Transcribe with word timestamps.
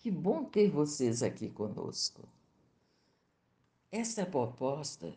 Que 0.00 0.10
bom 0.10 0.44
ter 0.44 0.70
vocês 0.70 1.22
aqui 1.22 1.50
conosco. 1.50 2.26
Esta 3.92 4.24
proposta 4.24 5.14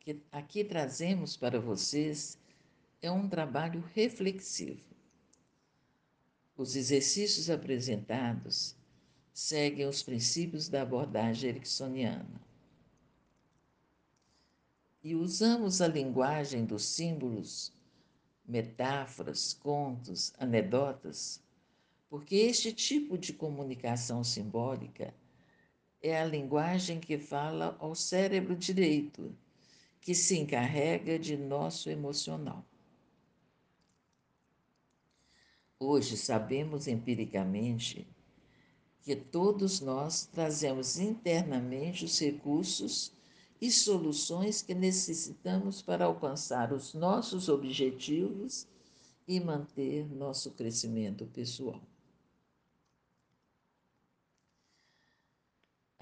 que 0.00 0.22
aqui 0.32 0.64
trazemos 0.64 1.36
para 1.36 1.60
vocês 1.60 2.38
é 3.02 3.10
um 3.10 3.28
trabalho 3.28 3.84
reflexivo. 3.92 4.96
Os 6.56 6.76
exercícios 6.76 7.50
apresentados 7.50 8.74
seguem 9.34 9.86
os 9.86 10.02
princípios 10.02 10.66
da 10.66 10.80
abordagem 10.80 11.50
ericksoniana. 11.50 12.40
E 15.04 15.14
usamos 15.14 15.82
a 15.82 15.88
linguagem 15.88 16.64
dos 16.64 16.86
símbolos, 16.86 17.70
metáforas, 18.48 19.52
contos, 19.52 20.32
anedotas 20.38 21.41
porque 22.12 22.36
este 22.36 22.74
tipo 22.74 23.16
de 23.16 23.32
comunicação 23.32 24.22
simbólica 24.22 25.14
é 26.02 26.20
a 26.20 26.26
linguagem 26.26 27.00
que 27.00 27.16
fala 27.16 27.74
ao 27.80 27.94
cérebro 27.94 28.54
direito, 28.54 29.34
que 29.98 30.14
se 30.14 30.38
encarrega 30.38 31.18
de 31.18 31.38
nosso 31.38 31.88
emocional. 31.88 32.62
Hoje 35.80 36.18
sabemos 36.18 36.86
empiricamente 36.86 38.06
que 39.00 39.16
todos 39.16 39.80
nós 39.80 40.26
trazemos 40.26 40.98
internamente 40.98 42.04
os 42.04 42.20
recursos 42.20 43.10
e 43.58 43.70
soluções 43.70 44.60
que 44.60 44.74
necessitamos 44.74 45.80
para 45.80 46.04
alcançar 46.04 46.74
os 46.74 46.92
nossos 46.92 47.48
objetivos 47.48 48.66
e 49.26 49.40
manter 49.40 50.06
nosso 50.14 50.50
crescimento 50.50 51.24
pessoal. 51.24 51.80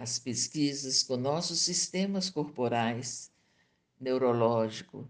As 0.01 0.19
pesquisas 0.19 1.03
com 1.03 1.15
nossos 1.19 1.61
sistemas 1.61 2.31
corporais, 2.31 3.31
neurológico, 4.01 5.07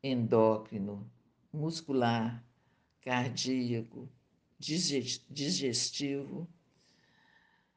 endócrino, 0.00 1.10
muscular, 1.52 2.46
cardíaco, 3.00 4.08
digestivo, 4.60 6.48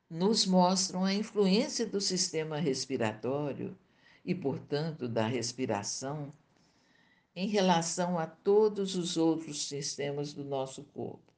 nos 0.08 0.45
mostram 0.45 1.03
a 1.03 1.12
influência 1.12 1.84
do 1.84 2.00
sistema 2.00 2.59
respiratório 2.59 3.75
e, 4.23 4.36
portanto, 4.36 5.08
da 5.08 5.25
respiração 5.25 6.31
em 7.36 7.48
relação 7.48 8.20
a 8.20 8.28
todos 8.28 8.96
os 8.96 9.18
outros 9.18 9.68
sistemas 9.68 10.31
do 10.31 10.44
nosso 10.44 10.84
corpo. 10.84 11.34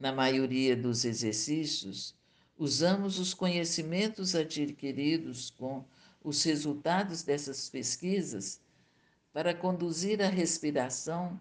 Na 0.00 0.12
maioria 0.12 0.74
dos 0.74 1.04
exercícios, 1.04 2.16
Usamos 2.58 3.18
os 3.18 3.34
conhecimentos 3.34 4.34
adquiridos 4.34 5.50
com 5.50 5.84
os 6.22 6.42
resultados 6.44 7.22
dessas 7.22 7.68
pesquisas 7.68 8.60
para 9.32 9.52
conduzir 9.52 10.22
a 10.22 10.28
respiração 10.28 11.38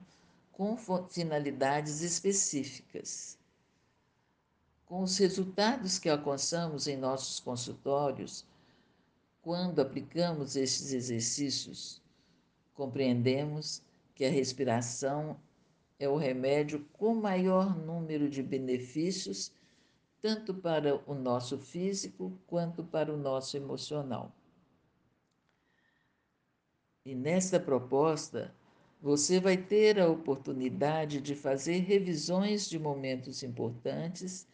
com 0.51 0.75
finalidades 1.09 2.01
específicas. 2.01 3.37
Com 4.85 5.03
os 5.03 5.17
resultados 5.17 5.99
que 5.99 6.09
alcançamos 6.09 6.87
em 6.87 6.97
nossos 6.97 7.39
consultórios, 7.39 8.45
quando 9.41 9.81
aplicamos 9.81 10.55
estes 10.55 10.93
exercícios, 10.93 12.01
compreendemos 12.73 13.81
que 14.15 14.25
a 14.25 14.29
respiração 14.29 15.37
é 15.99 16.09
o 16.09 16.17
remédio 16.17 16.85
com 16.93 17.13
maior 17.13 17.75
número 17.77 18.29
de 18.29 18.41
benefícios 18.41 19.51
tanto 20.23 20.53
para 20.53 21.03
o 21.05 21.13
nosso 21.13 21.57
físico 21.57 22.39
quanto 22.47 22.81
para 22.81 23.13
o 23.13 23.17
nosso 23.17 23.57
emocional. 23.57 24.33
E 27.05 27.13
nesta 27.13 27.59
proposta, 27.59 28.55
você 29.01 29.37
vai 29.37 29.57
ter 29.57 29.99
a 29.99 30.07
oportunidade 30.07 31.19
de 31.19 31.35
fazer 31.35 31.79
revisões 31.79 32.69
de 32.69 32.79
momentos 32.79 33.43
importantes 33.43 34.47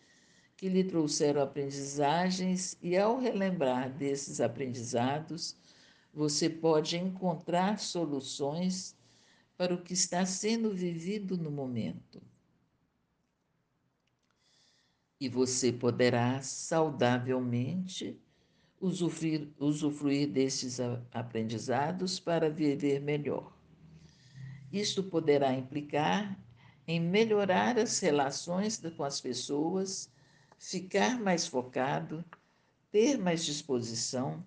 que 0.58 0.68
lhe 0.68 0.84
trouxeram 0.84 1.44
aprendizagens, 1.44 2.76
e 2.82 2.98
ao 2.98 3.20
relembrar 3.20 3.92
desses 3.92 4.42
aprendizados, 4.42 5.56
você 6.12 6.50
pode 6.50 6.98
encontrar 6.98 7.78
soluções 7.78 8.98
para 9.56 9.76
o 9.76 9.84
que 9.84 9.94
está 9.94 10.26
sendo 10.26 10.74
vivido 10.74 11.38
no 11.38 11.52
momento 11.52 12.20
e 15.20 15.28
você 15.28 15.72
poderá 15.72 16.42
saudavelmente 16.42 18.18
usufruir, 18.80 19.50
usufruir 19.60 20.30
destes 20.30 20.80
aprendizados 21.12 22.20
para 22.20 22.50
viver 22.50 23.02
melhor. 23.02 23.52
Isto 24.72 25.04
poderá 25.04 25.54
implicar 25.54 26.40
em 26.88 27.00
melhorar 27.00 27.78
as 27.78 28.00
relações 28.00 28.82
com 28.96 29.04
as 29.04 29.20
pessoas, 29.20 30.10
ficar 30.58 31.20
mais 31.20 31.46
focado, 31.46 32.24
ter 32.92 33.18
mais 33.18 33.44
disposição, 33.44 34.44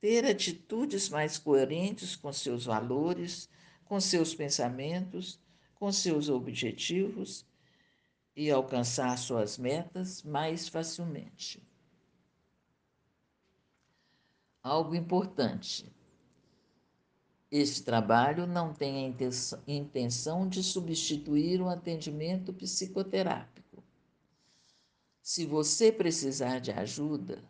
ter 0.00 0.24
atitudes 0.24 1.08
mais 1.08 1.38
coerentes 1.38 2.16
com 2.16 2.32
seus 2.32 2.64
valores, 2.64 3.48
com 3.84 4.00
seus 4.00 4.34
pensamentos, 4.34 5.38
com 5.74 5.92
seus 5.92 6.28
objetivos 6.28 7.46
e 8.36 8.50
alcançar 8.50 9.16
suas 9.18 9.56
metas 9.58 10.22
mais 10.22 10.68
facilmente. 10.68 11.62
Algo 14.62 14.94
importante. 14.94 15.92
Este 17.50 17.82
trabalho 17.82 18.46
não 18.46 18.74
tem 18.74 19.06
a 19.06 19.70
intenção 19.70 20.48
de 20.48 20.62
substituir 20.62 21.60
o 21.60 21.68
atendimento 21.68 22.52
psicoterápico. 22.52 23.84
Se 25.22 25.46
você 25.46 25.92
precisar 25.92 26.58
de 26.58 26.72
ajuda, 26.72 27.44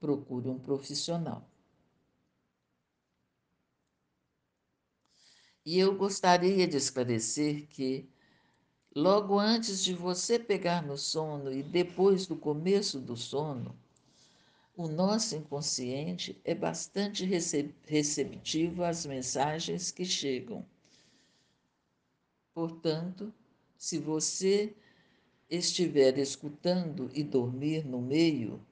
procure 0.00 0.48
um 0.48 0.58
profissional. 0.58 1.48
E 5.64 5.78
eu 5.78 5.96
gostaria 5.96 6.66
de 6.66 6.76
esclarecer 6.76 7.66
que 7.68 8.06
Logo 8.94 9.40
antes 9.40 9.82
de 9.82 9.92
você 9.92 10.38
pegar 10.38 10.80
no 10.80 10.96
sono 10.96 11.52
e 11.52 11.64
depois 11.64 12.28
do 12.28 12.36
começo 12.36 13.00
do 13.00 13.16
sono, 13.16 13.76
o 14.76 14.86
nosso 14.86 15.34
inconsciente 15.34 16.40
é 16.44 16.54
bastante 16.54 17.24
receptivo 17.24 18.84
às 18.84 19.04
mensagens 19.04 19.90
que 19.90 20.04
chegam. 20.04 20.64
Portanto, 22.54 23.34
se 23.76 23.98
você 23.98 24.72
estiver 25.50 26.16
escutando 26.16 27.10
e 27.12 27.24
dormir 27.24 27.84
no 27.84 28.00
meio, 28.00 28.64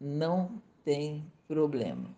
não 0.00 0.60
tem 0.84 1.24
problema. 1.46 2.12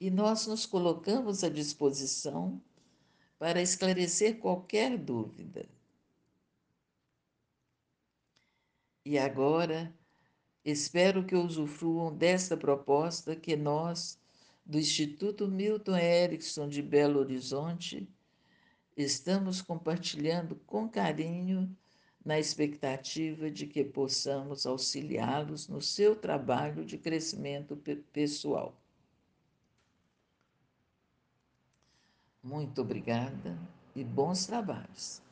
E 0.00 0.08
nós 0.08 0.46
nos 0.46 0.66
colocamos 0.66 1.42
à 1.42 1.48
disposição 1.48 2.60
para 3.44 3.60
esclarecer 3.60 4.38
qualquer 4.38 4.96
dúvida. 4.96 5.66
E 9.04 9.18
agora, 9.18 9.94
espero 10.64 11.26
que 11.26 11.36
usufruam 11.36 12.16
desta 12.16 12.56
proposta 12.56 13.36
que 13.36 13.54
nós, 13.54 14.18
do 14.64 14.78
Instituto 14.78 15.46
Milton 15.46 15.94
Erickson 15.94 16.66
de 16.70 16.80
Belo 16.80 17.20
Horizonte, 17.20 18.08
estamos 18.96 19.60
compartilhando 19.60 20.56
com 20.66 20.88
carinho 20.88 21.70
na 22.24 22.38
expectativa 22.38 23.50
de 23.50 23.66
que 23.66 23.84
possamos 23.84 24.64
auxiliá-los 24.64 25.68
no 25.68 25.82
seu 25.82 26.16
trabalho 26.16 26.82
de 26.82 26.96
crescimento 26.96 27.76
pessoal. 28.10 28.74
Muito 32.44 32.82
obrigada 32.82 33.56
e 33.96 34.04
bons 34.04 34.44
trabalhos. 34.44 35.22